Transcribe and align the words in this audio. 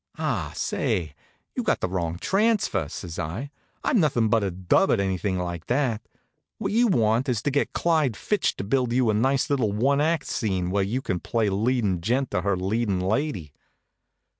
"Ah, 0.17 0.51
say, 0.55 1.13
you 1.55 1.61
got 1.61 1.79
the 1.79 1.87
wrong 1.87 2.17
transfer," 2.17 2.89
says 2.89 3.19
I. 3.19 3.51
"I'm 3.83 3.99
nothin' 3.99 4.29
but 4.29 4.43
a 4.43 4.49
dub 4.49 4.89
at 4.89 4.99
anything 4.99 5.37
like 5.37 5.67
that. 5.67 6.01
What 6.57 6.71
you 6.71 6.87
want 6.87 7.29
is 7.29 7.43
to 7.43 7.51
get 7.51 7.73
Clyde 7.73 8.17
Fitch 8.17 8.55
to 8.55 8.63
build 8.63 8.93
you 8.93 9.11
a 9.11 9.13
nice 9.13 9.47
little 9.47 9.71
one 9.71 10.01
act 10.01 10.25
scene 10.25 10.71
where 10.71 10.81
you 10.83 11.03
can 11.03 11.19
play 11.19 11.49
leadin' 11.49 12.01
gent 12.01 12.31
to 12.31 12.41
her 12.41 12.57
leadin' 12.57 12.99
lady." 12.99 13.53